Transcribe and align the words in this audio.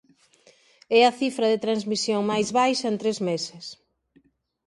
É 0.99 1.01
a 1.05 1.15
cifra 1.21 1.47
de 1.49 1.61
transmisión 1.65 2.21
máis 2.31 2.47
baixa 2.59 2.85
en 2.91 2.95
tres 3.01 3.17
meses. 3.29 3.65